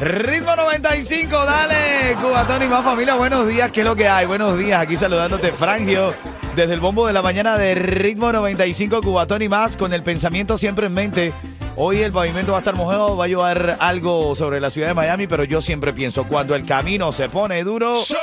Ritmo 0.00 0.56
95, 0.56 1.44
dale, 1.44 2.16
Cubatón 2.22 2.62
y 2.62 2.68
más 2.68 2.82
familia, 2.82 3.16
buenos 3.16 3.46
días, 3.46 3.70
¿qué 3.70 3.80
es 3.80 3.86
lo 3.86 3.94
que 3.94 4.08
hay? 4.08 4.24
Buenos 4.24 4.56
días, 4.58 4.80
aquí 4.80 4.96
saludándote 4.96 5.52
Frangio, 5.52 6.14
desde 6.56 6.72
el 6.72 6.80
bombo 6.80 7.06
de 7.06 7.12
la 7.12 7.20
mañana 7.20 7.58
de 7.58 7.74
Ritmo 7.74 8.32
95, 8.32 9.02
Cubatón 9.02 9.42
y 9.42 9.50
más, 9.50 9.76
con 9.76 9.92
el 9.92 10.02
pensamiento 10.02 10.56
siempre 10.56 10.86
en 10.86 10.94
mente. 10.94 11.32
Hoy 11.76 12.00
el 12.00 12.12
pavimento 12.12 12.52
va 12.52 12.58
a 12.58 12.60
estar 12.60 12.74
mojado, 12.74 13.14
va 13.14 13.26
a 13.26 13.28
llevar 13.28 13.76
algo 13.78 14.34
sobre 14.34 14.58
la 14.58 14.70
ciudad 14.70 14.88
de 14.88 14.94
Miami, 14.94 15.26
pero 15.26 15.44
yo 15.44 15.60
siempre 15.60 15.92
pienso, 15.92 16.24
cuando 16.24 16.54
el 16.54 16.64
camino 16.64 17.12
se 17.12 17.28
pone 17.28 17.62
duro... 17.62 17.94
Solo 17.94 18.20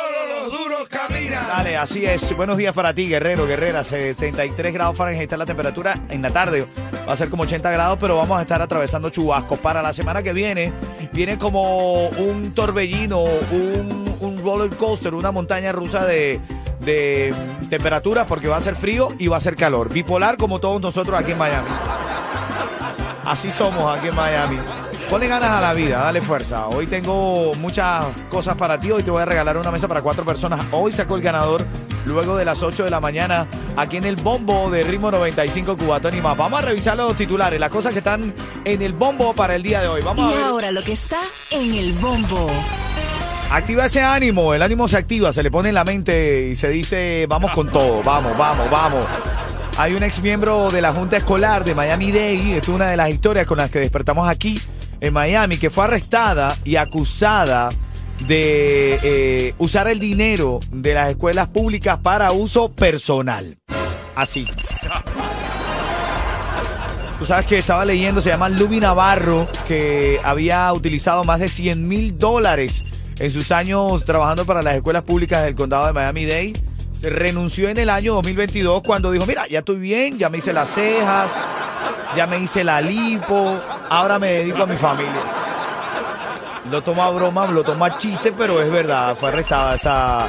los 0.50 0.60
duros 0.60 0.90
caminan. 0.90 1.48
Dale, 1.48 1.78
así 1.78 2.06
es. 2.06 2.36
Buenos 2.36 2.58
días 2.58 2.74
para 2.74 2.94
ti, 2.94 3.08
guerrero, 3.08 3.46
guerrera. 3.46 3.84
73 3.84 4.74
grados 4.74 4.98
Fahrenheit 4.98 5.24
está 5.24 5.38
la 5.38 5.46
temperatura 5.46 5.96
en 6.10 6.22
la 6.22 6.32
tarde. 6.32 6.66
Va 7.08 7.14
a 7.14 7.16
ser 7.16 7.30
como 7.30 7.44
80 7.44 7.72
grados, 7.72 7.98
pero 8.02 8.18
vamos 8.18 8.38
a 8.38 8.42
estar 8.42 8.62
atravesando 8.62 9.10
chubascos. 9.10 9.60
Para 9.60 9.82
la 9.82 9.94
semana 9.94 10.22
que 10.22 10.34
viene, 10.34 10.74
viene 11.14 11.38
como 11.38 12.08
un 12.10 12.54
torbellino, 12.54 13.24
un, 13.24 14.40
roller 14.44 14.76
coaster, 14.76 15.14
una 15.14 15.32
montaña 15.32 15.72
rusa 15.72 16.06
de, 16.06 16.40
de 16.82 17.34
temperatura, 17.70 18.26
porque 18.26 18.48
va 18.48 18.58
a 18.58 18.62
ser 18.62 18.76
frío 18.76 19.10
y 19.20 19.28
va 19.28 19.38
a 19.38 19.40
ser 19.40 19.56
calor. 19.56 19.92
Bipolar 19.92 20.38
como 20.38 20.60
todos 20.60 20.82
nosotros 20.82 21.18
aquí 21.18 21.32
en 21.32 21.38
Miami. 21.38 21.68
Así 23.26 23.52
somos 23.52 23.98
aquí 23.98 24.08
en 24.08 24.16
Miami. 24.16 24.58
Ponle 25.10 25.28
ganas 25.28 25.52
a 25.52 25.62
la 25.62 25.74
vida, 25.74 26.00
dale 26.00 26.22
fuerza. 26.22 26.68
Hoy 26.68 26.88
tengo 26.88 27.54
muchas 27.56 28.06
cosas 28.30 28.56
para 28.58 28.78
ti. 28.80 28.92
Hoy 28.92 29.04
te 29.04 29.12
voy 29.12 29.22
a 29.22 29.26
regalar 29.26 29.58
una 29.58 29.72
mesa 29.72 29.88
para 29.88 30.02
cuatro 30.02 30.26
personas. 30.26 30.66
Hoy 30.72 30.92
sacó 30.92 31.16
el 31.16 31.22
ganador 31.22 31.66
luego 32.08 32.36
de 32.38 32.46
las 32.46 32.64
8 32.64 32.86
de 32.86 32.90
la 32.90 33.00
mañana 33.00 33.48
aquí 33.76 33.98
en 33.98 34.06
el 34.06 34.16
bombo 34.16 34.70
de 34.72 34.84
Ritmo 34.84 35.12
95 35.12 35.78
Cubatón 35.78 36.18
y 36.18 36.22
más. 36.22 36.36
Vamos 36.38 36.60
a 36.60 36.66
revisar 36.66 36.98
los 36.98 37.16
titulares, 37.16 37.60
las 37.60 37.70
cosas 37.70 37.94
que 37.94 38.00
están 38.00 38.34
en 38.66 38.82
el 38.82 38.94
bombo 38.94 39.34
para 39.34 39.56
el 39.56 39.64
día 39.64 39.82
de 39.82 39.88
hoy. 39.88 40.02
Vamos 40.02 40.26
a 40.26 40.32
Y 40.32 40.36
ver. 40.36 40.44
ahora 40.46 40.72
lo 40.72 40.82
que 40.82 40.94
está 40.94 41.20
en 41.52 41.74
el 41.76 41.94
bombo. 41.94 42.48
Activa 43.52 43.86
ese 43.86 44.02
ánimo, 44.02 44.54
el 44.54 44.62
ánimo 44.62 44.88
se 44.88 44.98
activa, 44.98 45.32
se 45.32 45.42
le 45.42 45.50
pone 45.50 45.70
en 45.70 45.76
la 45.76 45.84
mente 45.86 46.50
y 46.50 46.56
se 46.56 46.68
dice, 46.70 47.26
vamos 47.30 47.52
con 47.52 47.70
todo, 47.70 48.04
vamos, 48.04 48.38
vamos, 48.38 48.70
vamos. 48.70 49.06
Hay 49.78 49.94
un 49.94 50.04
ex 50.04 50.22
miembro 50.22 50.70
de 50.70 50.82
la 50.82 50.92
Junta 50.92 51.18
Escolar 51.18 51.64
de 51.64 51.74
Miami 51.74 52.12
Dade, 52.12 52.58
es 52.58 52.68
una 52.68 52.88
de 52.88 52.98
las 52.98 53.10
historias 53.10 53.46
con 53.46 53.58
las 53.60 53.70
que 53.72 53.80
despertamos 53.80 54.28
aquí 54.28 54.60
en 55.00 55.14
Miami, 55.14 55.58
que 55.58 55.70
fue 55.70 55.86
arrestada 55.86 56.58
y 56.66 56.76
acusada 56.76 57.70
de 58.26 59.00
eh, 59.04 59.54
usar 59.58 59.88
el 59.88 60.00
dinero 60.00 60.60
de 60.72 60.94
las 60.94 61.10
escuelas 61.10 61.48
públicas 61.48 62.00
para 62.00 62.32
uso 62.32 62.72
personal. 62.72 63.58
Así. 64.16 64.48
Tú 67.18 67.26
sabes 67.26 67.46
que 67.46 67.58
estaba 67.58 67.84
leyendo, 67.84 68.22
se 68.22 68.30
llama 68.30 68.48
Luby 68.48 68.80
Navarro, 68.80 69.48
que 69.68 70.20
había 70.24 70.72
utilizado 70.72 71.24
más 71.24 71.40
de 71.40 71.50
100 71.50 71.88
mil 71.88 72.18
dólares 72.18 72.84
en 73.20 73.32
sus 73.32 73.52
años 73.52 74.06
trabajando 74.06 74.46
para 74.46 74.62
las 74.62 74.76
escuelas 74.76 75.04
públicas 75.04 75.44
del 75.44 75.56
condado 75.56 75.88
de 75.88 75.94
Miami-Dade. 75.94 76.54
Renunció 77.02 77.70
en 77.70 77.78
el 77.78 77.90
año 77.90 78.14
2022 78.16 78.84
cuando 78.84 79.12
dijo, 79.12 79.26
mira, 79.26 79.48
ya 79.48 79.60
estoy 79.60 79.78
bien, 79.78 80.18
ya 80.18 80.30
me 80.30 80.40
hice 80.40 80.54
las 80.54 80.70
cejas, 80.70 81.32
ya 82.16 82.28
me 82.28 82.40
hice 82.40 82.64
la 82.64 82.82
lipo, 82.82 83.62
ahora 83.90 84.20
me 84.20 84.30
dedico 84.30 84.64
a 84.64 84.66
mi 84.66 84.76
familia. 84.76 85.37
Lo 86.72 86.84
toma 86.84 87.10
broma, 87.10 87.48
lo 87.48 87.64
toma 87.64 87.98
chiste, 87.98 88.34
pero 88.34 88.62
es 88.62 88.70
verdad, 88.70 89.16
fue 89.18 89.30
arrestada 89.30 89.76
esta, 89.76 90.28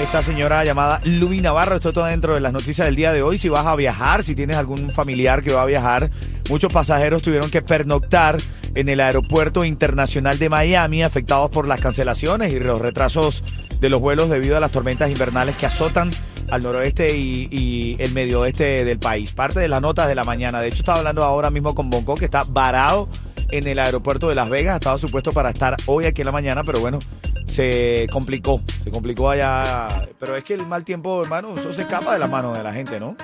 esta 0.00 0.22
señora 0.22 0.64
llamada 0.64 1.00
Luby 1.04 1.40
Navarro. 1.40 1.76
Esto 1.76 1.92
todo 1.92 2.06
dentro 2.06 2.34
de 2.34 2.40
las 2.40 2.54
noticias 2.54 2.86
del 2.86 2.96
día 2.96 3.12
de 3.12 3.22
hoy. 3.22 3.36
Si 3.36 3.50
vas 3.50 3.66
a 3.66 3.76
viajar, 3.76 4.22
si 4.22 4.34
tienes 4.34 4.56
algún 4.56 4.92
familiar 4.92 5.42
que 5.42 5.52
va 5.52 5.62
a 5.62 5.66
viajar, 5.66 6.10
muchos 6.48 6.72
pasajeros 6.72 7.22
tuvieron 7.22 7.50
que 7.50 7.60
pernoctar 7.60 8.38
en 8.74 8.88
el 8.88 9.00
aeropuerto 9.00 9.62
internacional 9.64 10.38
de 10.38 10.48
Miami, 10.48 11.02
afectados 11.02 11.50
por 11.50 11.66
las 11.66 11.80
cancelaciones 11.80 12.54
y 12.54 12.60
los 12.60 12.80
retrasos 12.80 13.44
de 13.78 13.90
los 13.90 14.00
vuelos 14.00 14.30
debido 14.30 14.56
a 14.56 14.60
las 14.60 14.72
tormentas 14.72 15.10
invernales 15.10 15.56
que 15.56 15.66
azotan 15.66 16.10
al 16.50 16.62
noroeste 16.62 17.14
y, 17.14 17.46
y 17.50 17.96
el 18.02 18.12
medio 18.12 18.40
oeste 18.40 18.84
del 18.86 18.98
país. 18.98 19.32
Parte 19.32 19.60
de 19.60 19.68
las 19.68 19.82
notas 19.82 20.08
de 20.08 20.14
la 20.14 20.24
mañana. 20.24 20.60
De 20.60 20.68
hecho, 20.68 20.78
estaba 20.78 20.98
hablando 20.98 21.22
ahora 21.24 21.50
mismo 21.50 21.74
con 21.74 21.90
Bonco, 21.90 22.14
que 22.14 22.24
está 22.24 22.44
varado 22.48 23.08
en 23.50 23.66
el 23.66 23.78
aeropuerto 23.78 24.28
de 24.28 24.34
Las 24.34 24.48
Vegas. 24.48 24.76
Estaba 24.76 24.98
supuesto 24.98 25.32
para 25.32 25.50
estar 25.50 25.76
hoy 25.86 26.06
aquí 26.06 26.22
en 26.22 26.26
la 26.26 26.32
mañana, 26.32 26.64
pero 26.64 26.80
bueno, 26.80 26.98
se 27.46 28.06
complicó. 28.12 28.60
Se 28.82 28.90
complicó 28.90 29.30
allá. 29.30 30.08
Pero 30.18 30.36
es 30.36 30.44
que 30.44 30.54
el 30.54 30.66
mal 30.66 30.84
tiempo, 30.84 31.22
hermano, 31.22 31.54
eso 31.56 31.72
se 31.72 31.82
escapa 31.82 32.12
de 32.12 32.18
las 32.18 32.30
manos 32.30 32.56
de 32.56 32.62
la 32.62 32.72
gente, 32.72 33.00
¿no? 33.00 33.16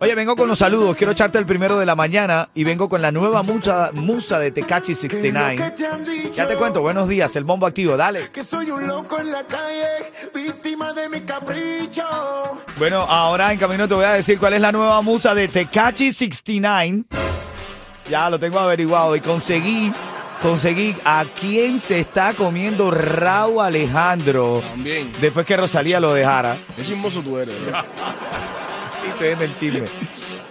Oye, 0.00 0.14
vengo 0.14 0.36
con 0.36 0.46
los 0.46 0.58
saludos. 0.58 0.94
Quiero 0.96 1.12
echarte 1.12 1.38
el 1.38 1.46
primero 1.46 1.76
de 1.76 1.84
la 1.84 1.96
mañana 1.96 2.48
y 2.54 2.62
vengo 2.62 2.88
con 2.88 3.02
la 3.02 3.10
nueva 3.10 3.42
musa, 3.42 3.90
musa 3.92 4.38
de 4.38 4.52
Tecachi 4.52 4.94
69. 4.94 5.74
Ya 6.32 6.46
te 6.46 6.54
cuento, 6.54 6.82
buenos 6.82 7.08
días, 7.08 7.34
el 7.34 7.42
bombo 7.42 7.66
activo, 7.66 7.96
dale. 7.96 8.30
Que 8.32 8.44
soy 8.44 8.70
un 8.70 8.86
loco 8.86 9.18
en 9.18 9.32
la 9.32 9.42
calle, 9.42 10.12
víctima 10.32 10.92
de 10.92 11.08
mi 11.08 11.20
capricho. 11.22 12.04
Bueno, 12.78 13.00
ahora 13.00 13.52
en 13.52 13.58
camino 13.58 13.88
te 13.88 13.94
voy 13.94 14.04
a 14.04 14.12
decir 14.12 14.38
cuál 14.38 14.52
es 14.52 14.60
la 14.60 14.70
nueva 14.70 15.02
musa 15.02 15.34
de 15.34 15.48
Tecachi 15.48 16.12
69. 16.12 17.27
Ya 18.08 18.30
lo 18.30 18.38
tengo 18.38 18.58
averiguado 18.58 19.14
y 19.16 19.20
conseguí, 19.20 19.92
conseguí 20.40 20.96
a 21.04 21.24
quién 21.38 21.78
se 21.78 22.00
está 22.00 22.32
comiendo 22.34 22.90
Raúl 22.90 23.60
Alejandro 23.64 24.62
También. 24.70 25.10
después 25.20 25.44
que 25.46 25.56
Rosalía 25.56 26.00
lo 26.00 26.14
dejara. 26.14 26.56
Qué 26.76 26.84
chismoso 26.84 27.20
tú 27.20 27.38
eres, 27.38 27.54
¿no? 27.60 27.78
Sí, 29.02 29.08
estoy 29.12 29.28
en 29.28 29.40
el 29.42 29.54
chisme. 29.56 29.88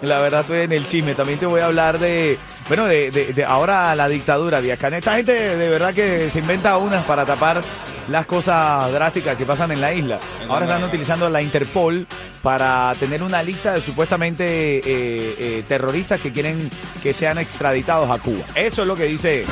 La 0.03 0.19
verdad 0.19 0.41
estoy 0.41 0.59
en 0.59 0.72
el 0.73 0.85
chisme. 0.88 1.16
También 1.16 1.40
te 1.40 1.47
voy 1.47 1.62
a 1.62 1.66
hablar 1.66 1.97
de, 1.97 2.38
bueno, 2.68 2.85
de, 2.85 3.09
de- 3.09 3.34
de 3.34 3.44
ahora 3.45 3.95
la 3.95 4.07
dictadura 4.07 4.62
de 4.62 4.72
acá. 4.74 4.89
Esta 4.89 5.16
gente 5.16 5.34
de 5.57 5.69
verdad 5.69 5.94
que 5.94 6.29
se 6.29 6.39
inventa 6.39 6.78
unas 6.78 7.03
para 7.06 7.25
tapar 7.25 7.62
las 8.09 8.25
cosas 8.25 8.91
drásticas 8.91 9.35
que 9.35 9.45
pasan 9.45 9.72
en 9.72 9.81
la 9.81 9.94
isla. 9.94 10.19
Ahora 10.47 10.66
están 10.66 10.84
utilizando 10.84 11.29
la 11.29 11.41
Interpol 11.41 12.07
para 12.41 12.94
tener 13.00 13.22
una 13.23 13.44
lista 13.44 13.73
de 13.73 13.81
supuestamente 13.81 14.78
eh, 14.78 14.81
eh, 14.85 15.63
terroristas 15.68 16.19
que 16.22 16.31
quieren 16.31 16.69
que 17.03 17.13
sean 17.13 17.38
extraditados 17.38 18.09
a 18.09 18.18
Cuba. 18.19 18.44
Eso 18.56 18.84
es 18.84 18.88
lo 18.88 18.95
que 18.95 19.06
dice 19.06 19.45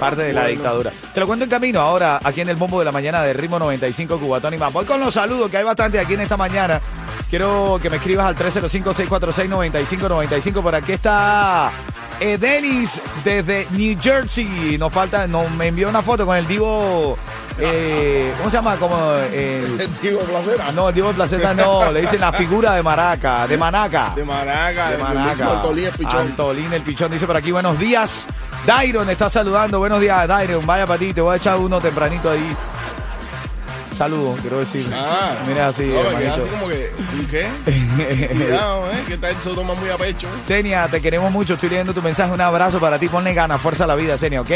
parte 0.00 0.22
de 0.22 0.32
la 0.32 0.42
Bueno. 0.42 0.54
dictadura. 0.54 0.92
Te 1.12 1.20
lo 1.20 1.26
cuento 1.26 1.44
en 1.44 1.50
camino 1.50 1.80
ahora, 1.80 2.20
aquí 2.22 2.40
en 2.40 2.48
el 2.48 2.56
bombo 2.56 2.78
de 2.78 2.84
la 2.84 2.92
mañana 2.92 3.22
de 3.22 3.32
Ritmo 3.32 3.58
95 3.58 4.18
Cubatón 4.18 4.54
y 4.54 4.56
más. 4.56 4.72
Voy 4.72 4.84
con 4.84 5.00
los 5.00 5.14
saludos, 5.14 5.50
que 5.50 5.56
hay 5.58 5.64
bastante 5.64 5.98
aquí 5.98 6.14
en 6.14 6.20
esta 6.20 6.36
mañana. 6.36 6.80
Quiero 7.30 7.78
que 7.82 7.90
me 7.90 7.96
escribas 7.96 8.26
al 8.26 8.36
305-646-9595. 8.36 10.62
Por 10.62 10.74
aquí 10.74 10.92
está 10.92 11.70
Dennis 12.20 13.00
desde 13.24 13.66
New 13.72 13.98
Jersey. 14.00 14.76
Nos 14.78 14.92
falta, 14.92 15.26
nos, 15.26 15.50
me 15.52 15.66
envió 15.68 15.88
una 15.88 16.02
foto 16.02 16.26
con 16.26 16.36
el 16.36 16.46
divo. 16.46 17.16
Eh, 17.60 18.32
¿Cómo 18.38 18.50
se 18.50 18.56
llama? 18.56 18.76
Como 18.76 19.12
el. 19.32 19.80
El 19.80 19.88
tío 20.00 20.18
Placera. 20.20 20.72
No, 20.72 20.88
el 20.88 20.94
divo 20.94 21.08
de 21.08 21.14
Placeta 21.14 21.54
no, 21.54 21.90
le 21.90 22.00
dicen 22.00 22.20
la 22.20 22.32
figura 22.32 22.74
de 22.74 22.82
Maraca, 22.82 23.46
de 23.46 23.56
Manaca. 23.56 24.12
De 24.14 24.24
Manaca, 24.24 24.90
De 24.90 24.96
de 24.96 25.02
Manaca. 25.02 25.52
Antolín 25.52 25.84
el 25.86 25.92
pichón. 25.92 26.18
Antolín 26.18 26.72
el 26.72 26.82
pichón 26.82 27.10
dice 27.10 27.26
por 27.26 27.36
aquí, 27.36 27.50
buenos 27.50 27.78
días. 27.78 28.26
Dairon 28.66 29.08
está 29.08 29.28
saludando, 29.28 29.78
buenos 29.78 30.00
días, 30.00 30.26
Dairon. 30.28 30.64
Vaya 30.66 30.86
para 30.86 30.98
ti, 30.98 31.12
te 31.12 31.20
voy 31.20 31.34
a 31.34 31.36
echar 31.36 31.58
uno 31.58 31.80
tempranito 31.80 32.30
ahí. 32.30 32.56
Saludos, 33.98 34.38
quiero 34.40 34.60
decir. 34.60 34.86
Ah. 34.94 35.34
Mira 35.48 35.66
así, 35.66 35.82
No, 35.82 35.98
hermanito. 36.00 36.34
así 36.34 36.48
como 36.50 36.68
que, 36.68 36.92
¿y 37.20 37.24
¿qué? 37.26 37.48
Cuidado, 38.32 38.92
¿eh? 38.92 39.02
Que 39.08 39.16
tal 39.16 39.34
se 39.34 39.50
toma 39.50 39.74
muy 39.74 39.90
a 39.90 39.96
pecho. 39.96 40.28
Senia, 40.46 40.86
te 40.86 41.00
queremos 41.00 41.32
mucho. 41.32 41.54
Estoy 41.54 41.70
leyendo 41.70 41.92
tu 41.92 42.00
mensaje. 42.00 42.32
Un 42.32 42.40
abrazo 42.40 42.78
para 42.78 42.96
ti. 43.00 43.08
Ponle 43.08 43.34
ganas, 43.34 43.60
fuerza 43.60 43.82
a 43.82 43.86
la 43.88 43.96
vida, 43.96 44.16
Senia, 44.16 44.40
¿ok? 44.42 44.50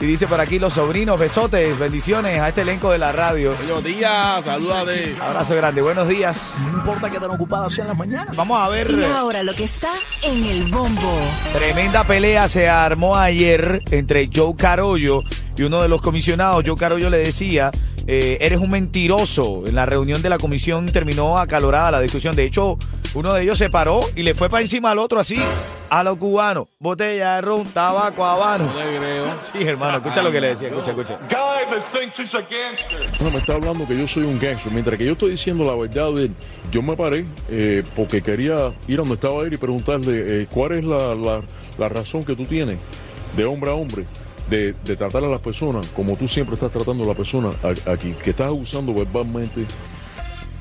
Y 0.00 0.04
dice 0.04 0.26
por 0.26 0.40
aquí 0.40 0.58
los 0.58 0.72
sobrinos, 0.72 1.20
besotes, 1.20 1.78
bendiciones 1.78 2.40
a 2.40 2.48
este 2.48 2.62
elenco 2.62 2.90
de 2.90 2.98
la 2.98 3.12
radio. 3.12 3.54
Buenos 3.54 3.84
días, 3.84 4.44
salúdate. 4.44 5.14
Abrazo 5.20 5.54
grande, 5.54 5.80
buenos 5.80 6.08
días. 6.08 6.56
No 6.72 6.78
importa 6.78 7.08
que 7.08 7.20
tan 7.20 7.30
ocupadas 7.30 7.72
sean 7.72 7.86
las 7.86 7.96
mañanas. 7.96 8.34
Vamos 8.34 8.60
a 8.60 8.68
ver. 8.68 8.90
Y 8.90 9.04
ahora 9.04 9.44
lo 9.44 9.54
que 9.54 9.62
está 9.62 9.92
en 10.24 10.44
el 10.44 10.64
bombo. 10.72 11.20
Tremenda 11.52 12.02
pelea 12.02 12.48
se 12.48 12.68
armó 12.68 13.14
ayer 13.16 13.80
entre 13.92 14.28
Joe 14.34 14.56
Carollo 14.56 15.20
y 15.56 15.62
uno 15.62 15.80
de 15.82 15.88
los 15.88 16.00
comisionados. 16.02 16.64
Joe 16.66 16.76
Carollo 16.76 17.08
le 17.08 17.18
decía, 17.18 17.70
eh, 18.06 18.38
eres 18.40 18.60
un 18.60 18.70
mentiroso. 18.70 19.62
En 19.66 19.74
la 19.74 19.86
reunión 19.86 20.22
de 20.22 20.28
la 20.28 20.38
comisión 20.38 20.86
terminó 20.86 21.38
acalorada 21.38 21.90
la 21.92 22.00
discusión. 22.00 22.34
De 22.36 22.44
hecho, 22.44 22.76
uno 23.14 23.32
de 23.34 23.42
ellos 23.42 23.58
se 23.58 23.70
paró 23.70 24.00
y 24.16 24.22
le 24.22 24.34
fue 24.34 24.48
para 24.48 24.62
encima 24.62 24.90
al 24.90 24.98
otro 24.98 25.20
así, 25.20 25.36
a 25.90 26.02
los 26.02 26.16
cubanos, 26.16 26.68
botella 26.78 27.34
de 27.36 27.40
ron, 27.42 27.66
tabaco 27.66 28.24
habano. 28.24 28.64
No 28.64 28.78
le 28.78 28.98
creo. 28.98 29.24
Sí, 29.52 29.68
hermano, 29.68 29.98
escucha 29.98 30.22
lo 30.22 30.32
que 30.32 30.40
le 30.40 30.48
decía, 30.54 30.68
escucha, 30.68 30.90
escucha. 30.90 31.18
Guy 31.28 31.70
that 31.70 31.82
thinks 31.92 32.18
he's 32.18 32.34
a 32.34 32.38
gangster. 32.40 33.22
No, 33.22 33.30
me 33.30 33.38
está 33.38 33.54
hablando 33.54 33.86
que 33.86 33.98
yo 33.98 34.08
soy 34.08 34.22
un 34.22 34.38
gangster. 34.38 34.72
Mientras 34.72 34.96
que 34.96 35.04
yo 35.04 35.12
estoy 35.12 35.32
diciendo 35.32 35.64
la 35.64 35.74
verdad 35.74 36.10
de 36.12 36.24
él, 36.24 36.34
yo 36.70 36.80
me 36.82 36.96
paré 36.96 37.26
eh, 37.50 37.82
porque 37.94 38.22
quería 38.22 38.72
ir 38.88 38.94
a 38.94 39.02
donde 39.02 39.14
estaba 39.14 39.42
él 39.44 39.52
y 39.52 39.56
preguntarle 39.58 40.42
eh, 40.42 40.46
cuál 40.50 40.72
es 40.72 40.84
la, 40.84 41.14
la- 41.14 41.42
la 41.78 41.88
razón 41.88 42.22
que 42.24 42.34
tú 42.36 42.44
tienes 42.44 42.76
de 43.36 43.44
hombre 43.46 43.70
a 43.70 43.74
hombre 43.74 44.04
de, 44.52 44.96
tratar 44.96 45.24
a 45.24 45.28
las 45.28 45.40
personas 45.40 45.86
como 45.88 46.16
tú 46.16 46.28
siempre 46.28 46.54
estás 46.54 46.72
tratando 46.72 47.04
a 47.04 47.06
la 47.06 47.14
persona 47.14 47.50
aquí, 47.86 48.12
que 48.22 48.30
estás 48.30 48.48
abusando 48.48 48.92
verbalmente. 48.92 49.64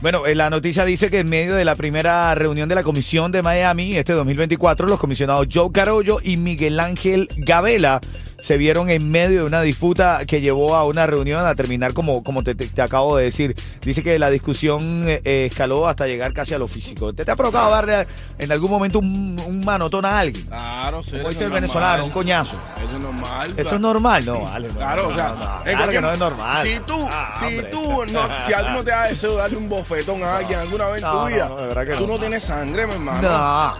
Bueno, 0.01 0.25
eh, 0.25 0.33
la 0.33 0.49
noticia 0.49 0.83
dice 0.83 1.11
que 1.11 1.19
en 1.19 1.29
medio 1.29 1.53
de 1.55 1.63
la 1.63 1.75
primera 1.75 2.33
reunión 2.33 2.67
de 2.67 2.73
la 2.73 2.81
Comisión 2.81 3.31
de 3.31 3.43
Miami, 3.43 3.95
este 3.95 4.13
2024, 4.13 4.87
los 4.87 4.99
comisionados 4.99 5.45
Joe 5.53 5.71
Carollo 5.71 6.17
y 6.23 6.37
Miguel 6.37 6.79
Ángel 6.79 7.29
Gabela 7.37 8.01
se 8.39 8.57
vieron 8.57 8.89
en 8.89 9.11
medio 9.11 9.41
de 9.41 9.45
una 9.45 9.61
disputa 9.61 10.21
que 10.25 10.41
llevó 10.41 10.75
a 10.75 10.85
una 10.85 11.05
reunión 11.05 11.45
a 11.45 11.53
terminar 11.53 11.93
como, 11.93 12.23
como 12.23 12.43
te, 12.43 12.55
te- 12.55 12.65
te 12.65 12.81
acabo 12.81 13.15
de 13.17 13.25
decir. 13.25 13.55
Dice 13.83 14.01
que 14.01 14.17
la 14.17 14.31
discusión 14.31 15.07
eh, 15.07 15.21
eh, 15.23 15.45
escaló 15.51 15.87
hasta 15.87 16.07
llegar 16.07 16.33
casi 16.33 16.55
a 16.55 16.57
lo 16.57 16.67
físico. 16.67 17.13
¿Te, 17.13 17.23
te 17.23 17.29
ha 17.29 17.35
provocado 17.35 17.69
darle 17.69 18.07
en 18.39 18.51
algún 18.51 18.71
momento 18.71 18.97
un, 18.97 19.39
un 19.45 19.63
manotón 19.63 20.05
a 20.05 20.17
alguien? 20.17 20.47
Claro, 20.47 21.03
sí. 21.03 21.17
Como 21.17 21.29
dice 21.29 21.43
el 21.43 21.51
venezolano, 21.51 22.05
un 22.05 22.09
coñazo. 22.09 22.59
Eso 22.83 22.97
es 22.97 23.03
normal. 23.03 23.53
¿Eso 23.55 23.75
es 23.75 23.81
normal? 23.81 24.25
No, 24.25 24.41
vale. 24.41 24.67
no, 24.69 24.73
Claro, 24.73 25.03
no, 25.03 25.09
o 25.09 25.13
sea, 25.13 25.27
no, 25.29 25.63
claro 25.63 25.91
que 25.91 26.01
no 26.01 26.11
es 26.11 26.17
normal. 26.19 26.63
Si 26.63 26.79
tú, 26.79 27.07
Ah, 27.11 27.35
si 27.37 27.45
hombre. 27.45 27.63
tú, 27.65 28.05
no, 28.11 28.21
si 28.41 28.53
a 28.53 28.65
ti 28.65 28.71
no 28.73 28.83
te 28.83 28.89
da 28.89 29.03
deseo 29.07 29.35
darle 29.35 29.57
un 29.57 29.69
bofetón 29.91 30.23
a 30.23 30.37
alguien 30.37 30.59
alguna 30.59 30.87
vez 30.87 31.03
en 31.03 31.11
tu 31.11 31.25
vida, 31.27 31.95
tú 31.97 32.07
no. 32.07 32.17
tienes 32.17 32.43
sangre, 32.43 32.87
mi 32.87 32.93
hermano. 32.93 33.21
No, 33.21 33.75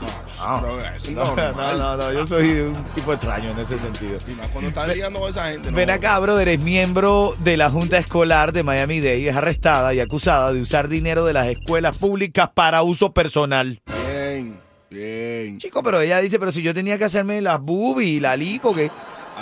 No, 1.11 1.35
no, 1.35 1.51
no, 1.53 1.77
no, 1.77 1.97
no, 1.97 2.11
yo 2.11 2.25
soy 2.25 2.59
un 2.59 2.73
tipo 2.95 3.13
extraño 3.13 3.51
en 3.51 3.59
ese 3.59 3.79
sentido. 3.79 4.17
Y 4.27 4.31
más 4.31 4.47
cuando 4.49 4.67
estás 4.67 4.89
lidiando 4.89 5.21
con 5.21 5.29
esa 5.29 5.49
gente. 5.49 5.71
Ven 5.71 5.87
no. 5.87 5.93
acá, 5.93 6.19
brother, 6.19 6.49
es 6.49 6.59
miembro 6.59 7.33
de 7.39 7.55
la 7.57 7.69
Junta 7.69 7.97
Escolar 7.97 8.51
de 8.51 8.63
Miami-Dade, 8.63 9.29
es 9.29 9.35
arrestada 9.35 9.93
y 9.93 9.99
acusada 9.99 10.51
de 10.51 10.61
usar 10.61 10.89
dinero 10.89 11.23
de 11.25 11.33
las 11.33 11.47
escuelas 11.47 11.97
públicas 11.97 12.49
para 12.53 12.83
uso 12.83 13.13
personal. 13.13 13.81
Bien, 13.85 14.59
bien. 14.89 15.59
Chico, 15.59 15.81
pero 15.81 16.01
ella 16.01 16.19
dice, 16.19 16.39
pero 16.39 16.51
si 16.51 16.61
yo 16.61 16.73
tenía 16.73 16.97
que 16.97 17.05
hacerme 17.05 17.39
las 17.41 17.61
boobies 17.61 18.09
y 18.09 18.19
la 18.19 18.35
lipo, 18.35 18.75
que... 18.75 18.91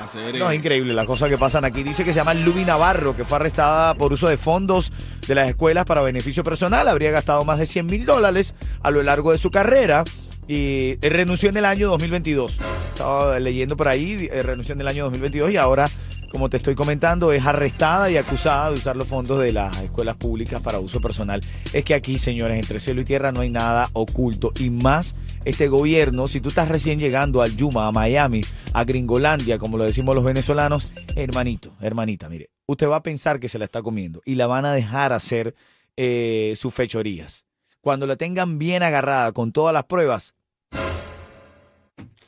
Hacer 0.03 0.37
No, 0.37 0.49
es 0.49 0.53
eh, 0.53 0.55
increíble 0.55 0.93
las 0.93 1.05
cosas 1.05 1.29
que 1.29 1.37
pasan 1.37 1.65
aquí. 1.65 1.83
Dice 1.83 2.03
que 2.03 2.13
se 2.13 2.19
llama 2.19 2.33
Luby 2.33 2.65
Navarro, 2.65 3.15
que 3.15 3.25
fue 3.25 3.37
arrestada 3.37 3.93
por 3.95 4.13
uso 4.13 4.27
de 4.29 4.37
fondos 4.37 4.91
de 5.27 5.35
las 5.35 5.49
escuelas 5.49 5.85
para 5.85 6.01
beneficio 6.01 6.43
personal. 6.43 6.87
Habría 6.87 7.11
gastado 7.11 7.43
más 7.43 7.59
de 7.59 7.65
100 7.65 7.85
mil 7.85 8.05
dólares 8.05 8.55
a 8.81 8.91
lo 8.91 9.03
largo 9.03 9.31
de 9.31 9.37
su 9.37 9.51
carrera 9.51 10.03
y 10.47 10.97
eh, 11.01 11.09
renunció 11.09 11.49
en 11.49 11.57
el 11.57 11.65
año 11.65 11.89
2022. 11.89 12.57
Estaba 12.91 13.39
leyendo 13.39 13.77
por 13.77 13.87
ahí, 13.87 14.27
eh, 14.31 14.41
renunció 14.41 14.73
en 14.73 14.81
el 14.81 14.87
año 14.87 15.03
2022 15.05 15.51
y 15.51 15.57
ahora, 15.57 15.89
como 16.39 16.49
te 16.49 16.55
estoy 16.55 16.73
comentando, 16.73 17.33
es 17.33 17.45
arrestada 17.45 18.09
y 18.09 18.15
acusada 18.15 18.69
de 18.69 18.75
usar 18.75 18.95
los 18.95 19.09
fondos 19.09 19.39
de 19.39 19.51
las 19.51 19.77
escuelas 19.79 20.15
públicas 20.15 20.61
para 20.61 20.79
uso 20.79 21.01
personal. 21.01 21.41
Es 21.73 21.83
que 21.83 21.93
aquí, 21.93 22.17
señores, 22.17 22.57
entre 22.57 22.79
cielo 22.79 23.01
y 23.01 23.03
tierra 23.03 23.33
no 23.33 23.41
hay 23.41 23.49
nada 23.49 23.89
oculto 23.91 24.53
y 24.57 24.69
más 24.69 25.17
este 25.43 25.67
gobierno, 25.67 26.29
si 26.29 26.39
tú 26.39 26.47
estás 26.47 26.69
recién 26.69 26.97
llegando 26.97 27.41
al 27.41 27.57
Yuma, 27.57 27.87
a 27.87 27.91
Miami, 27.91 28.39
a 28.71 28.85
Gringolandia, 28.85 29.57
como 29.57 29.77
lo 29.77 29.83
decimos 29.83 30.15
los 30.15 30.23
venezolanos, 30.23 30.93
hermanito, 31.17 31.73
hermanita, 31.81 32.29
mire, 32.29 32.51
usted 32.67 32.87
va 32.87 32.95
a 32.95 33.03
pensar 33.03 33.41
que 33.41 33.49
se 33.49 33.59
la 33.59 33.65
está 33.65 33.81
comiendo 33.81 34.21
y 34.23 34.35
la 34.35 34.47
van 34.47 34.63
a 34.63 34.71
dejar 34.71 35.11
hacer 35.11 35.55
eh, 35.97 36.53
sus 36.55 36.73
fechorías. 36.73 37.43
Cuando 37.81 38.07
la 38.07 38.15
tengan 38.15 38.59
bien 38.59 38.81
agarrada 38.81 39.33
con 39.33 39.51
todas 39.51 39.73
las 39.73 39.83
pruebas, 39.83 40.35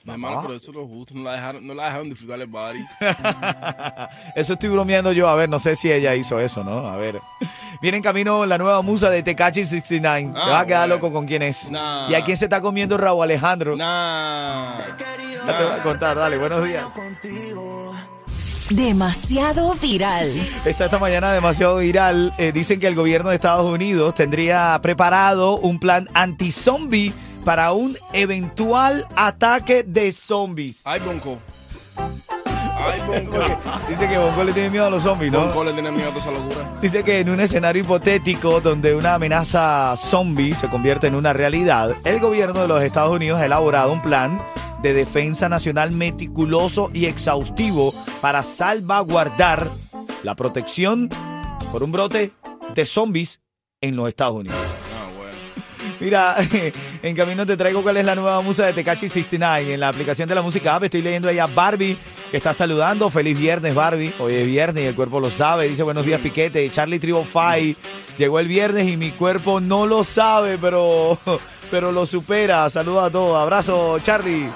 Mi 0.03 0.13
hermano, 0.13 0.41
pero 0.41 0.55
eso 0.55 0.71
es 0.71 0.75
lo 0.77 0.87
justo. 0.87 1.13
No 1.13 1.23
la 1.23 1.33
dejaron, 1.33 1.65
no 1.67 1.73
la 1.75 1.85
dejaron 1.85 2.09
disfrutar 2.09 2.39
el 2.41 2.47
body. 2.47 2.79
eso 4.35 4.53
estoy 4.53 4.69
bromeando 4.69 5.11
yo, 5.11 5.29
a 5.29 5.35
ver, 5.35 5.47
no 5.47 5.59
sé 5.59 5.75
si 5.75 5.91
ella 5.91 6.15
hizo 6.15 6.39
eso, 6.39 6.63
¿no? 6.63 6.87
A 6.87 6.95
ver. 6.97 7.19
Viene 7.81 7.97
en 7.97 8.03
camino 8.03 8.45
la 8.45 8.57
nueva 8.57 8.81
musa 8.81 9.09
de 9.11 9.21
Tecachi 9.23 9.63
69. 9.63 10.33
Te 10.33 10.39
Ah, 10.39 10.49
vas 10.49 10.63
a 10.63 10.65
quedar 10.65 10.89
loco 10.89 11.11
con 11.11 11.25
quién 11.27 11.41
es. 11.43 11.69
Nah. 11.69 12.09
¿Y 12.09 12.15
a 12.15 12.23
quién 12.23 12.35
se 12.37 12.45
está 12.45 12.59
comiendo 12.61 12.97
Raúl 12.97 13.23
Alejandro? 13.23 13.75
Nah. 13.75 14.79
Ya 15.45 15.57
te 15.57 15.63
voy 15.63 15.73
a 15.73 15.83
contar, 15.83 16.17
dale, 16.17 16.37
buenos 16.37 16.63
días. 16.63 16.85
Demasiado 18.69 19.73
viral. 19.73 20.31
Está 20.63 20.85
esta 20.85 20.97
mañana 20.97 21.33
demasiado 21.33 21.77
viral. 21.77 22.33
Eh, 22.37 22.51
dicen 22.53 22.79
que 22.79 22.87
el 22.87 22.95
gobierno 22.95 23.29
de 23.29 23.35
Estados 23.35 23.65
Unidos 23.69 24.13
tendría 24.13 24.79
preparado 24.81 25.57
un 25.57 25.77
plan 25.77 26.07
anti-zombie 26.13 27.13
para 27.43 27.73
un 27.73 27.97
eventual 28.13 29.05
ataque 29.15 29.83
de 29.83 30.11
zombies. 30.11 30.81
Ay, 30.85 30.99
Bonco. 30.99 31.37
Ay, 31.97 33.01
Bonco. 33.07 33.37
Dice 33.89 34.07
que 34.07 34.17
Bongo 34.17 34.43
le 34.43 34.53
tiene 34.53 34.69
miedo 34.69 34.85
a 34.85 34.89
los 34.89 35.03
zombies, 35.03 35.31
¿no? 35.31 35.45
Bonco 35.45 35.63
le 35.63 35.73
tiene 35.73 35.91
miedo 35.91 36.09
a 36.09 36.13
toda 36.13 36.21
esa 36.21 36.31
locura. 36.31 36.79
Dice 36.81 37.03
que 37.03 37.19
en 37.19 37.29
un 37.29 37.39
escenario 37.39 37.81
hipotético 37.81 38.61
donde 38.61 38.95
una 38.95 39.15
amenaza 39.15 39.95
zombie 39.97 40.53
se 40.53 40.67
convierte 40.67 41.07
en 41.07 41.15
una 41.15 41.33
realidad, 41.33 41.95
el 42.03 42.19
gobierno 42.19 42.61
de 42.61 42.67
los 42.67 42.81
Estados 42.81 43.11
Unidos 43.11 43.39
ha 43.39 43.45
elaborado 43.45 43.91
un 43.93 44.01
plan 44.01 44.39
de 44.81 44.93
defensa 44.93 45.47
nacional 45.47 45.91
meticuloso 45.91 46.89
y 46.93 47.05
exhaustivo 47.05 47.93
para 48.19 48.41
salvaguardar 48.41 49.69
la 50.23 50.35
protección 50.35 51.09
por 51.71 51.83
un 51.83 51.91
brote 51.91 52.31
de 52.73 52.85
zombies 52.85 53.39
en 53.79 53.95
los 53.95 54.07
Estados 54.07 54.37
Unidos. 54.37 54.80
Mira, 56.01 56.35
en 57.03 57.15
camino 57.15 57.45
te 57.45 57.55
traigo 57.55 57.83
cuál 57.83 57.97
es 57.97 58.05
la 58.05 58.15
nueva 58.15 58.41
musa 58.41 58.65
de 58.65 58.73
Tecachi 58.73 59.07
69. 59.07 59.75
En 59.75 59.79
la 59.79 59.89
aplicación 59.89 60.27
de 60.27 60.33
la 60.33 60.41
música 60.41 60.75
app 60.75 60.83
estoy 60.85 61.01
leyendo 61.03 61.29
ella 61.29 61.45
Barbie, 61.45 61.95
que 62.31 62.37
está 62.37 62.55
saludando. 62.55 63.11
Feliz 63.11 63.37
viernes, 63.37 63.75
Barbie. 63.75 64.11
Hoy 64.17 64.33
es 64.33 64.45
viernes 64.47 64.83
y 64.83 64.87
el 64.87 64.95
cuerpo 64.95 65.19
lo 65.19 65.29
sabe. 65.29 65.69
Dice 65.69 65.83
buenos 65.83 66.03
días, 66.03 66.19
Piquete. 66.19 66.67
Charlie 66.71 66.97
Tribo 66.97 67.23
Five. 67.23 67.75
Llegó 68.17 68.39
el 68.39 68.47
viernes 68.47 68.89
y 68.89 68.97
mi 68.97 69.11
cuerpo 69.11 69.61
no 69.61 69.85
lo 69.85 70.03
sabe, 70.03 70.57
pero, 70.57 71.19
pero 71.71 71.91
lo 71.91 72.07
supera. 72.07 72.67
Saludos 72.71 73.05
a 73.05 73.11
todos. 73.11 73.39
Abrazo, 73.39 73.99
Charlie. 73.99 74.49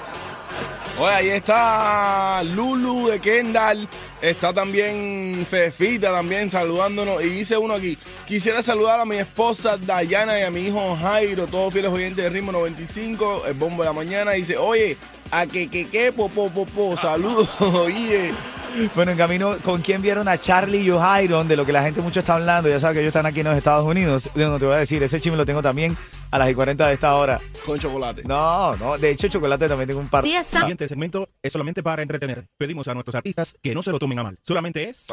Oye, 0.98 1.14
ahí 1.14 1.28
está 1.28 2.42
Lulu 2.42 3.06
de 3.06 3.20
Kendall. 3.20 3.88
Está 4.22 4.54
también 4.54 5.46
Fefita 5.48 6.10
también 6.10 6.50
saludándonos. 6.50 7.22
Y 7.22 7.28
dice 7.28 7.58
uno 7.58 7.74
aquí, 7.74 7.98
quisiera 8.26 8.62
saludar 8.62 8.98
a 9.00 9.04
mi 9.04 9.16
esposa 9.16 9.76
Dayana 9.76 10.38
y 10.40 10.42
a 10.42 10.50
mi 10.50 10.62
hijo 10.62 10.96
Jairo, 10.96 11.46
todos 11.46 11.72
fieles 11.72 11.90
oyentes 11.90 12.24
de 12.24 12.30
Ritmo 12.30 12.52
95, 12.52 13.44
el 13.46 13.54
bombo 13.54 13.82
de 13.82 13.88
la 13.88 13.92
mañana. 13.92 14.32
Dice, 14.32 14.56
oye, 14.56 14.96
a 15.30 15.46
que 15.46 15.68
que 15.68 15.88
que 15.88 16.12
po 16.12 16.28
po 16.28 16.50
po 16.50 16.96
saludos, 16.96 17.48
oye. 17.60 18.32
Bueno, 18.94 19.12
en 19.12 19.18
camino, 19.18 19.56
¿con 19.62 19.80
quién 19.80 20.02
vieron 20.02 20.28
a 20.28 20.38
Charlie 20.38 20.82
y 20.82 20.90
O'Hairon? 20.90 21.48
De 21.48 21.56
lo 21.56 21.64
que 21.64 21.72
la 21.72 21.82
gente 21.82 22.00
mucho 22.02 22.20
está 22.20 22.34
hablando. 22.34 22.68
Ya 22.68 22.78
sabes 22.78 22.94
que 22.94 23.00
ellos 23.00 23.08
están 23.10 23.26
aquí 23.26 23.40
en 23.40 23.46
los 23.46 23.56
Estados 23.56 23.86
Unidos. 23.86 24.28
No 24.34 24.58
te 24.58 24.66
voy 24.66 24.74
a 24.74 24.78
decir, 24.78 25.02
ese 25.02 25.20
chisme 25.20 25.36
lo 25.36 25.46
tengo 25.46 25.62
también 25.62 25.96
a 26.30 26.38
las 26.38 26.50
y 26.50 26.54
40 26.54 26.86
de 26.86 26.94
esta 26.94 27.14
hora. 27.14 27.40
Con 27.64 27.78
chocolate. 27.78 28.22
No, 28.24 28.76
no. 28.76 28.98
De 28.98 29.10
hecho, 29.10 29.28
chocolate 29.28 29.68
también 29.68 29.88
tengo 29.88 30.00
un 30.00 30.08
par. 30.08 30.26
El 30.26 30.44
siguiente 30.44 30.88
segmento 30.88 31.28
es 31.42 31.52
solamente 31.52 31.82
para 31.82 32.02
entretener. 32.02 32.46
Pedimos 32.58 32.86
a 32.88 32.94
nuestros 32.94 33.14
artistas 33.14 33.54
que 33.62 33.74
no 33.74 33.82
se 33.82 33.92
lo 33.92 33.98
tomen 33.98 34.18
a 34.18 34.24
mal. 34.24 34.38
Solamente 34.42 34.88
es... 34.88 35.06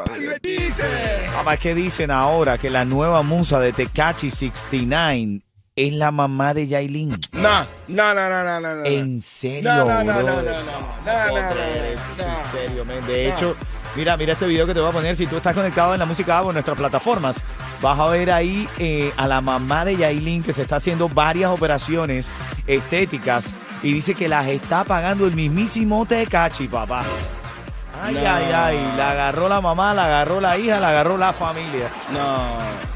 Mamá, 1.35 1.57
¿qué 1.57 1.73
dicen 1.73 2.11
ahora? 2.11 2.57
Que 2.57 2.69
la 2.69 2.83
nueva 2.85 3.21
musa 3.23 3.59
de 3.59 3.71
Tecachi 3.71 4.29
69 4.29 5.41
es 5.75 5.93
la 5.93 6.11
mamá 6.11 6.53
de 6.53 6.67
Yailin. 6.67 7.17
Nah. 7.31 7.65
En 8.85 9.19
serio, 9.19 9.73
No, 9.73 9.85
no, 9.85 10.03
no, 10.03 10.03
bro? 10.03 10.23
no, 10.23 10.41
no, 10.41 10.41
no, 10.41 10.43
no, 10.43 10.51
no, 11.03 11.31
no, 11.31 11.55
no. 11.55 11.83
En 11.85 12.51
serio. 12.51 12.85
De 13.07 13.29
hecho, 13.29 13.55
mira, 13.95 14.15
mira 14.17 14.33
este 14.33 14.45
video 14.47 14.67
que 14.67 14.73
te 14.73 14.79
voy 14.79 14.89
a 14.89 14.93
poner. 14.93 15.15
Si 15.15 15.25
tú 15.25 15.37
estás 15.37 15.55
conectado 15.55 15.93
en 15.93 15.99
la 15.99 16.05
música 16.05 16.41
o 16.43 16.49
en 16.49 16.53
nuestras 16.53 16.77
plataformas, 16.77 17.37
vas 17.81 17.99
a 17.99 18.05
ver 18.07 18.31
ahí 18.31 18.67
eh, 18.77 19.11
a 19.17 19.27
la 19.27 19.41
mamá 19.41 19.83
de 19.85 19.97
Yailin 19.97 20.43
que 20.43 20.53
se 20.53 20.61
está 20.61 20.75
haciendo 20.75 21.09
varias 21.09 21.49
operaciones 21.51 22.27
estéticas 22.67 23.53
y 23.81 23.93
dice 23.93 24.13
que 24.13 24.29
las 24.29 24.47
está 24.47 24.83
pagando 24.83 25.25
el 25.25 25.35
mismísimo 25.35 26.05
Tecachi, 26.05 26.67
papá. 26.67 27.03
Ay, 28.03 28.13
No. 28.15 28.19
ay, 28.21 28.51
ay. 28.53 28.93
La 28.97 29.11
agarró 29.11 29.47
la 29.49 29.61
mamá, 29.61 29.93
la 29.93 30.05
agarró 30.05 30.41
la 30.41 30.57
hija, 30.57 30.79
la 30.79 30.89
agarró 30.89 31.17
la 31.17 31.31
familia. 31.33 31.89
No, 32.11 32.47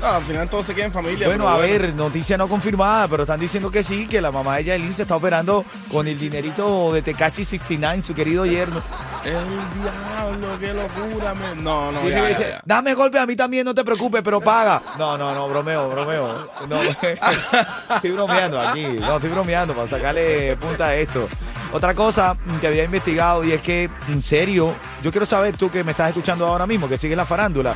no, 0.02 0.08
al 0.16 0.22
final 0.24 0.50
todos 0.50 0.66
se 0.66 0.74
quedan 0.76 0.88
en 0.88 0.94
familia. 0.94 1.28
Bueno, 1.28 1.48
a 1.48 1.58
ver, 1.58 1.94
noticia 1.94 2.38
no 2.38 2.48
confirmada, 2.48 3.08
pero 3.08 3.24
están 3.24 3.40
diciendo 3.40 3.72
que 3.72 3.84
sí, 3.84 4.08
que 4.08 4.20
la 4.22 4.32
mamá 4.32 4.58
de 4.58 4.66
Yailin 4.66 4.94
se 4.94 5.04
está 5.04 5.16
operando 5.16 5.64
con 5.92 6.08
el 6.08 6.20
dinerito 6.20 6.92
de 6.94 7.02
Tecachi 7.02 7.44
69, 7.46 8.02
su 8.02 8.14
querido 8.14 8.46
yerno. 8.46 8.82
El 9.24 9.34
diablo, 9.82 10.48
qué 10.60 10.74
locura, 10.74 11.34
men. 11.34 11.64
No, 11.64 11.92
no, 11.92 12.08
ya, 12.08 12.26
dice, 12.28 12.50
ya. 12.52 12.62
dame 12.66 12.94
golpe 12.94 13.20
a 13.20 13.26
mí 13.26 13.36
también, 13.36 13.66
no 13.66 13.74
te 13.76 13.84
preocupes, 13.84 14.22
pero 14.24 14.40
paga. 14.42 14.82
No, 14.98 15.18
no, 15.18 15.34
no, 15.34 15.48
bromeo, 15.50 15.90
bromeo. 15.90 16.48
No, 16.70 16.78
estoy 17.96 18.12
bromeando 18.12 18.60
aquí. 18.62 18.84
No, 18.84 19.16
estoy 19.16 19.30
bromeando 19.30 19.74
para 19.74 19.88
sacarle 19.88 20.56
punta 20.58 20.88
a 20.88 20.96
esto. 20.96 21.28
Otra 21.74 21.94
cosa 21.94 22.38
que 22.62 22.68
había 22.68 22.86
investigado 22.86 23.44
y 23.44 23.52
es 23.52 23.62
que, 23.62 23.90
en 24.08 24.22
serio, 24.22 24.74
yo 25.04 25.12
quiero 25.12 25.26
saber 25.26 25.58
tú 25.58 25.70
que 25.70 25.84
me 25.84 25.92
estás 25.92 26.10
escuchando 26.10 26.48
ahora 26.48 26.66
mismo, 26.66 26.88
que 26.88 26.98
sigues 26.98 27.18
la 27.18 27.26
farándula, 27.26 27.76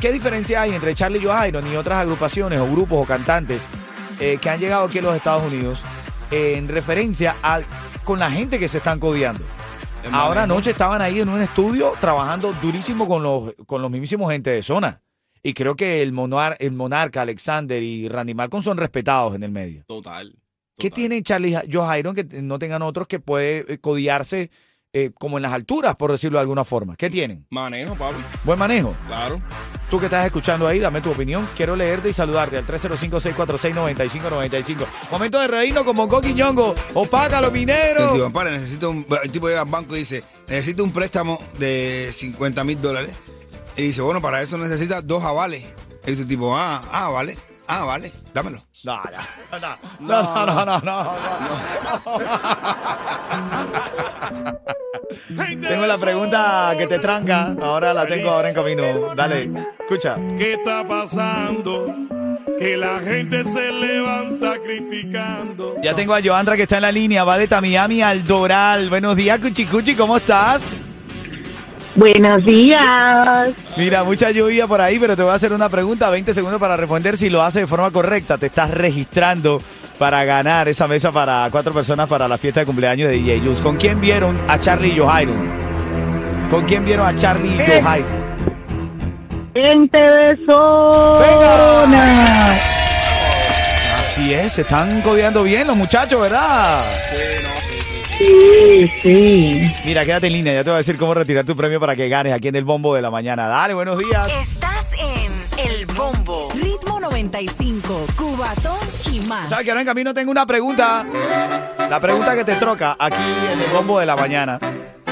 ¿qué 0.00 0.10
diferencia 0.12 0.62
hay 0.62 0.74
entre 0.74 0.94
Charlie 0.94 1.24
Johairon 1.24 1.66
y 1.70 1.76
otras 1.76 1.98
agrupaciones 2.00 2.58
o 2.58 2.66
grupos 2.66 3.04
o 3.04 3.06
cantantes 3.06 3.68
eh, 4.18 4.38
que 4.42 4.50
han 4.50 4.58
llegado 4.58 4.86
aquí 4.86 4.98
a 4.98 5.02
los 5.02 5.14
Estados 5.16 5.44
Unidos 5.44 5.80
en 6.32 6.68
referencia 6.68 7.36
a 7.42 7.60
con 8.04 8.18
la 8.18 8.30
gente 8.30 8.58
que 8.58 8.66
se 8.68 8.78
están 8.78 8.98
codiando. 8.98 9.44
Ahora 10.12 10.42
anoche 10.44 10.70
estaban 10.70 11.00
ahí 11.02 11.20
en 11.20 11.28
un 11.28 11.40
estudio 11.40 11.92
trabajando 12.00 12.52
durísimo 12.60 13.06
con 13.06 13.22
los, 13.22 13.52
con 13.66 13.80
los 13.82 13.90
mismísimos 13.90 14.32
gente 14.32 14.50
de 14.50 14.62
zona. 14.62 15.02
Y 15.42 15.54
creo 15.54 15.76
que 15.76 16.02
el, 16.02 16.12
monar- 16.12 16.56
el 16.58 16.72
monarca, 16.72 17.22
Alexander 17.22 17.82
y 17.82 18.08
Randy 18.08 18.34
Malcolm 18.34 18.62
son 18.62 18.76
respetados 18.76 19.34
en 19.34 19.42
el 19.42 19.50
medio. 19.50 19.84
Total. 19.86 20.34
¿Qué 20.80 20.90
tiene 20.90 21.22
Charlie 21.22 21.52
Ja- 21.54 21.62
Joe 21.70 21.98
Iron 21.98 22.14
que 22.14 22.24
no 22.24 22.58
tengan 22.58 22.82
otros 22.82 23.06
que 23.06 23.20
puede 23.20 23.64
eh, 23.74 23.78
codiarse 23.78 24.50
eh, 24.92 25.10
como 25.18 25.38
en 25.38 25.42
las 25.42 25.52
alturas, 25.52 25.94
por 25.96 26.10
decirlo 26.10 26.38
de 26.38 26.42
alguna 26.42 26.64
forma? 26.64 26.96
¿Qué 26.96 27.08
tienen? 27.10 27.46
Manejo, 27.50 27.94
papi. 27.94 28.16
Buen 28.44 28.58
manejo. 28.58 28.94
Claro. 29.06 29.40
Tú 29.88 29.98
que 29.98 30.06
estás 30.06 30.26
escuchando 30.26 30.66
ahí, 30.68 30.78
dame 30.78 31.00
tu 31.00 31.10
opinión. 31.10 31.48
Quiero 31.56 31.74
leerte 31.76 32.10
y 32.10 32.12
saludarte 32.12 32.56
al 32.58 32.66
305-646-9595. 32.66 34.86
Momento 35.10 35.40
de 35.40 35.48
reírnos 35.48 35.84
como 35.84 36.08
Coqui 36.08 36.32
Ñongo. 36.34 36.74
Opaca, 36.94 37.40
los 37.40 37.52
El 37.52 37.58
mineros. 37.60 38.12
tipo, 38.14 38.30
"Padre, 38.30 38.52
necesito 38.52 38.90
un, 38.90 39.06
el 39.22 39.30
tipo 39.30 39.48
llega 39.48 39.62
al 39.62 39.68
banco 39.68 39.96
y 39.96 40.00
dice, 40.00 40.22
necesito 40.48 40.84
un 40.84 40.92
préstamo 40.92 41.38
de 41.58 42.10
50 42.12 42.62
mil 42.64 42.80
dólares. 42.80 43.12
Y 43.76 43.82
dice, 43.82 44.02
bueno, 44.02 44.20
para 44.20 44.42
eso 44.42 44.58
necesitas 44.58 45.06
dos 45.06 45.24
avales. 45.24 45.64
Y 46.06 46.10
dice 46.10 46.22
el 46.22 46.28
tipo, 46.28 46.56
ah, 46.56 46.82
ah, 46.92 47.08
vale, 47.08 47.36
ah, 47.66 47.84
vale, 47.84 48.12
dámelo. 48.34 48.62
No, 48.82 48.98
no, 50.00 50.22
no, 50.22 50.46
no, 50.46 50.64
no, 50.64 50.64
no, 50.64 50.80
no. 50.80 51.16
Tengo 55.60 55.86
la 55.86 55.98
pregunta 55.98 56.74
que 56.78 56.86
te 56.86 56.98
tranca. 56.98 57.54
Ahora 57.60 57.92
la 57.92 58.06
tengo 58.06 58.30
ahora 58.30 58.48
en 58.48 58.54
camino. 58.54 59.14
Dale, 59.14 59.50
escucha. 59.80 60.16
¿Qué 60.38 60.54
está 60.54 60.86
pasando? 60.86 61.94
Que 62.58 62.76
la 62.76 63.00
gente 63.00 63.44
se 63.44 63.70
levanta 63.70 64.54
criticando. 64.62 65.76
Ya 65.82 65.94
tengo 65.94 66.14
a 66.14 66.22
Joandra 66.22 66.56
que 66.56 66.62
está 66.62 66.76
en 66.76 66.82
la 66.82 66.92
línea. 66.92 67.24
Va 67.24 67.36
de 67.36 67.48
Tamiami 67.48 68.02
al 68.02 68.26
Doral. 68.26 68.88
Buenos 68.88 69.14
días, 69.14 69.38
Cuchicuchi. 69.40 69.94
¿Cómo 69.94 70.16
estás? 70.16 70.80
Buenos 71.94 72.44
días. 72.44 73.50
Mira, 73.76 74.04
mucha 74.04 74.30
lluvia 74.30 74.66
por 74.66 74.80
ahí, 74.80 74.98
pero 74.98 75.16
te 75.16 75.22
voy 75.22 75.32
a 75.32 75.34
hacer 75.34 75.52
una 75.52 75.68
pregunta, 75.68 76.08
20 76.10 76.32
segundos 76.32 76.60
para 76.60 76.76
responder 76.76 77.16
si 77.16 77.28
lo 77.30 77.42
haces 77.42 77.62
de 77.62 77.66
forma 77.66 77.90
correcta. 77.90 78.38
Te 78.38 78.46
estás 78.46 78.70
registrando 78.70 79.60
para 79.98 80.24
ganar 80.24 80.68
esa 80.68 80.86
mesa 80.86 81.10
para 81.12 81.48
cuatro 81.50 81.72
personas 81.74 82.08
para 82.08 82.28
la 82.28 82.38
fiesta 82.38 82.60
de 82.60 82.66
cumpleaños 82.66 83.08
de 83.08 83.16
DJ 83.16 83.38
Luz. 83.38 83.60
¿Con 83.60 83.76
quién 83.76 84.00
vieron 84.00 84.38
a 84.48 84.58
Charlie 84.60 84.92
y 84.94 84.98
Johairun? 84.98 85.50
¿Con 86.50 86.64
quién 86.64 86.84
vieron 86.84 87.06
a 87.06 87.16
Charlie 87.18 87.56
y 87.56 87.60
Eh. 87.60 87.80
Johairun? 87.82 88.20
Gente 89.52 89.98
de 89.98 90.38
zona. 90.46 92.52
Así 94.06 94.32
es, 94.32 94.52
se 94.52 94.62
están 94.62 95.02
codeando 95.02 95.42
bien 95.42 95.66
los 95.66 95.76
muchachos, 95.76 96.20
¿verdad? 96.20 96.82
Sí, 97.10 97.46
sí. 99.02 99.72
Mira, 99.84 100.04
quédate 100.04 100.26
en 100.26 100.32
línea, 100.32 100.52
ya 100.52 100.64
te 100.64 100.70
voy 100.70 100.74
a 100.74 100.78
decir 100.78 100.96
cómo 100.96 101.14
retirar 101.14 101.44
tu 101.44 101.56
premio 101.56 101.80
para 101.80 101.96
que 101.96 102.08
ganes 102.08 102.32
aquí 102.32 102.48
en 102.48 102.56
el 102.56 102.64
bombo 102.64 102.94
de 102.94 103.02
la 103.02 103.10
mañana. 103.10 103.46
Dale, 103.46 103.74
buenos 103.74 103.98
días. 103.98 104.30
Estás 104.40 104.86
en 105.00 105.68
El 105.70 105.86
Bombo. 105.86 106.48
Ritmo 106.54 107.00
95, 107.00 108.06
Cubatón 108.16 108.78
y 109.12 109.20
más. 109.20 109.48
¿Sabes 109.48 109.64
que 109.64 109.70
ahora 109.70 109.82
en 109.82 109.86
camino 109.86 110.14
tengo 110.14 110.30
una 110.30 110.46
pregunta? 110.46 111.06
La 111.88 112.00
pregunta 112.00 112.34
que 112.34 112.44
te 112.44 112.56
troca 112.56 112.96
aquí 112.98 113.22
en 113.52 113.60
el 113.60 113.70
bombo 113.72 113.98
de 113.98 114.06
la 114.06 114.16
mañana. 114.16 114.58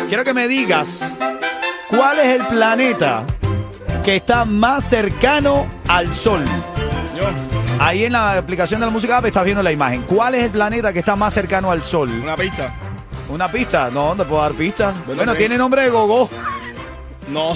Quiero 0.09 0.25
que 0.25 0.33
me 0.33 0.49
digas 0.49 1.01
cuál 1.89 2.19
es 2.19 2.41
el 2.41 2.47
planeta 2.47 3.25
que 4.03 4.17
está 4.17 4.45
más 4.45 4.85
cercano 4.85 5.67
al 5.87 6.15
Sol. 6.15 6.45
Ahí 7.81 8.05
en 8.05 8.13
la 8.13 8.39
aplicación 8.39 8.81
de 8.81 8.87
la 8.87 8.93
música 8.93 9.19
app 9.19 9.27
estás 9.27 9.45
viendo 9.45 9.63
la 9.63 9.73
imagen. 9.73 10.03
¿Cuál 10.03 10.35
es 10.35 10.45
el 10.45 10.51
planeta 10.51 10.93
que 10.93 10.99
está 11.01 11.15
más 11.15 11.33
cercano 11.33 11.71
al 11.71 11.85
Sol? 11.85 12.11
Una 12.11 12.37
pista. 12.37 12.73
¿Una 13.29 13.51
pista? 13.51 13.91
No, 13.91 14.15
no 14.15 14.25
puedo 14.25 14.43
dar 14.43 14.53
pista. 14.55 14.93
Bueno, 15.07 15.17
Bueno, 15.17 15.35
tiene 15.35 15.59
nombre 15.59 15.83
de 15.83 15.91
Gogó. 15.91 16.29
No. 17.29 17.55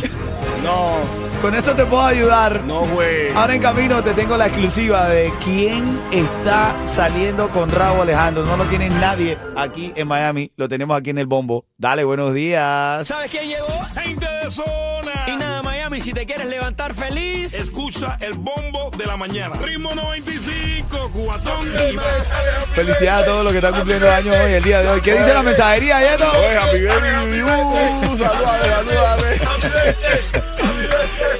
No. 0.62 1.21
Con 1.42 1.56
eso 1.56 1.74
te 1.74 1.84
puedo 1.84 2.04
ayudar. 2.04 2.62
No, 2.66 2.82
güey. 2.86 3.30
Ahora 3.34 3.56
en 3.56 3.60
camino 3.60 4.00
te 4.00 4.14
tengo 4.14 4.36
la 4.36 4.46
exclusiva 4.46 5.08
de 5.08 5.32
quién 5.44 6.00
está 6.12 6.72
saliendo 6.86 7.48
con 7.48 7.68
Raúl 7.68 8.02
Alejandro. 8.02 8.44
No 8.44 8.56
lo 8.56 8.64
tiene 8.66 8.88
nadie 8.88 9.36
aquí 9.56 9.92
en 9.96 10.06
Miami. 10.06 10.52
Lo 10.56 10.68
tenemos 10.68 10.96
aquí 10.96 11.10
en 11.10 11.18
el 11.18 11.26
bombo. 11.26 11.66
Dale, 11.76 12.04
buenos 12.04 12.32
días. 12.32 13.08
¿Sabes 13.08 13.28
quién 13.28 13.48
llegó? 13.48 13.66
Gente 14.00 14.24
de 14.24 14.50
zona. 14.52 15.24
Y 15.26 15.36
nada, 15.36 15.64
Miami, 15.64 16.00
si 16.00 16.12
te 16.12 16.24
quieres 16.26 16.46
levantar 16.46 16.94
feliz. 16.94 17.54
Escucha 17.54 18.16
el 18.20 18.34
bombo 18.34 18.92
de 18.96 19.04
la 19.04 19.16
mañana. 19.16 19.56
Ritmo 19.56 19.92
95, 19.96 21.10
cubatón 21.10 21.66
y 21.90 21.96
más. 21.96 22.52
Felicidades 22.72 23.24
a 23.24 23.26
todos 23.26 23.42
los 23.42 23.52
que 23.52 23.58
están 23.58 23.74
cumpliendo 23.74 24.08
años 24.08 24.36
hoy, 24.44 24.52
el 24.52 24.62
día 24.62 24.80
de 24.80 24.88
hoy. 24.90 25.00
¿Qué 25.00 25.14
dice 25.14 25.34
la 25.34 25.42
mensajería, 25.42 25.98
Yeto? 26.08 26.30
Oye, 26.30 26.56
happy 26.56 26.84
baby. 26.84 28.16
Saludale, 28.16 28.68
saludale. 28.68 30.61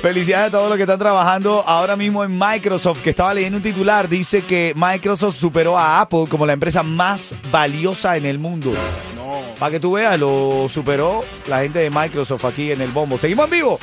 Felicidades 0.03 0.49
a 0.49 0.51
todos 0.51 0.69
los 0.69 0.77
que 0.77 0.83
están 0.83 0.99
trabajando 0.99 1.63
ahora 1.65 1.95
mismo 1.95 2.25
en 2.25 2.37
Microsoft, 2.37 3.03
que 3.03 3.11
estaba 3.11 3.33
leyendo 3.33 3.59
un 3.59 3.63
titular. 3.63 4.09
Dice 4.09 4.43
que 4.43 4.73
Microsoft 4.75 5.37
superó 5.37 5.79
a 5.79 6.01
Apple 6.01 6.25
como 6.29 6.45
la 6.45 6.55
empresa 6.55 6.83
más 6.83 7.33
valiosa 7.53 8.17
en 8.17 8.27
el 8.27 8.41
mundo. 8.41 8.73
No. 9.15 9.41
Para 9.61 9.71
que 9.71 9.79
tú 9.79 9.93
veas, 9.93 10.19
lo 10.19 10.67
superó 10.69 11.25
la 11.47 11.61
gente 11.61 11.79
de 11.79 11.89
Microsoft 11.89 12.45
aquí 12.45 12.73
en 12.73 12.81
el 12.81 12.91
bombo. 12.91 13.17
Seguimos 13.17 13.45
en 13.45 13.51
vivo. 13.53 13.79